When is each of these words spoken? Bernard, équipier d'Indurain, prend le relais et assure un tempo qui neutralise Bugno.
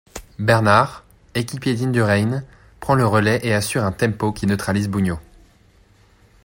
Bernard, 0.39 1.03
équipier 1.35 1.75
d'Indurain, 1.75 2.41
prend 2.79 2.95
le 2.95 3.05
relais 3.05 3.39
et 3.43 3.53
assure 3.53 3.83
un 3.83 3.91
tempo 3.91 4.31
qui 4.31 4.47
neutralise 4.47 4.89
Bugno. 4.89 5.19